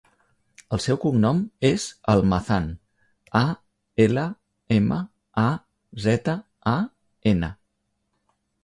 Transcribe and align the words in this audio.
El 0.75 0.79
seu 0.85 0.97
cognom 1.03 1.41
és 1.69 1.85
Almazan: 2.13 2.65
a, 3.41 3.43
ela, 4.07 4.25
ema, 4.81 4.99
a, 5.45 5.49
zeta, 6.09 6.39
a, 6.75 6.79
ena. 7.37 7.57